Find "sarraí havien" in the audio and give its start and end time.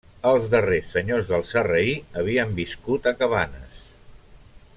1.49-2.57